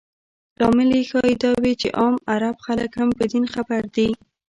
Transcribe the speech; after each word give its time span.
لامل 0.59 0.89
یې 0.97 1.01
ښایي 1.09 1.35
دا 1.43 1.51
وي 1.61 1.73
چې 1.81 1.87
عام 1.99 2.15
عرب 2.31 2.55
خلک 2.65 2.91
هم 2.99 3.09
په 3.17 3.23
دین 3.31 3.45
خبر 3.53 3.81
دي. 3.95 4.09